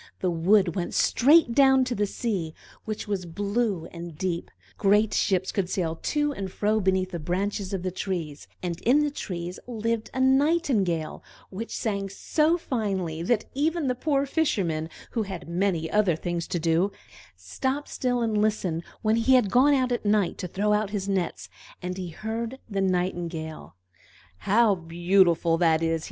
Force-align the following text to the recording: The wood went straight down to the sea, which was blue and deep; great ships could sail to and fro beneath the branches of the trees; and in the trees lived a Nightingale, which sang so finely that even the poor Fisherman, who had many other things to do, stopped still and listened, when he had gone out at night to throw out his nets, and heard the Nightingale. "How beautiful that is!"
The 0.19 0.31
wood 0.31 0.75
went 0.75 0.95
straight 0.95 1.53
down 1.53 1.83
to 1.85 1.93
the 1.93 2.07
sea, 2.07 2.55
which 2.85 3.07
was 3.07 3.27
blue 3.27 3.85
and 3.91 4.17
deep; 4.17 4.49
great 4.75 5.13
ships 5.13 5.51
could 5.51 5.69
sail 5.69 5.95
to 6.01 6.33
and 6.33 6.51
fro 6.51 6.79
beneath 6.79 7.11
the 7.11 7.19
branches 7.19 7.71
of 7.71 7.83
the 7.83 7.91
trees; 7.91 8.47
and 8.63 8.81
in 8.81 9.01
the 9.03 9.11
trees 9.11 9.59
lived 9.67 10.09
a 10.11 10.19
Nightingale, 10.19 11.23
which 11.51 11.69
sang 11.69 12.09
so 12.09 12.57
finely 12.57 13.21
that 13.21 13.45
even 13.53 13.85
the 13.85 13.93
poor 13.93 14.25
Fisherman, 14.25 14.89
who 15.11 15.21
had 15.21 15.47
many 15.47 15.87
other 15.91 16.15
things 16.15 16.47
to 16.47 16.57
do, 16.57 16.91
stopped 17.35 17.87
still 17.89 18.23
and 18.23 18.41
listened, 18.41 18.81
when 19.03 19.17
he 19.17 19.35
had 19.35 19.51
gone 19.51 19.75
out 19.75 19.91
at 19.91 20.03
night 20.03 20.39
to 20.39 20.47
throw 20.47 20.73
out 20.73 20.89
his 20.89 21.07
nets, 21.07 21.47
and 21.79 21.95
heard 22.13 22.57
the 22.67 22.81
Nightingale. 22.81 23.75
"How 24.37 24.73
beautiful 24.73 25.59
that 25.59 25.83
is!" 25.83 25.99